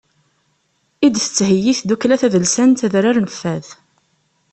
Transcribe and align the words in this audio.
I 1.05 1.07
d-tettheyyi 1.13 1.73
tdukkla 1.79 2.15
tadelsant 2.21 2.85
adrar 2.85 3.17
n 3.19 3.27
fad. 3.39 3.65